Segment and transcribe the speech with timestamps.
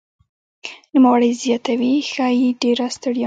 [0.93, 3.19] نوموړی زیاتوي "ښايي ډېره ستړیا